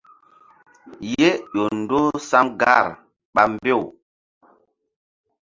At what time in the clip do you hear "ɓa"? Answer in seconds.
3.33-3.41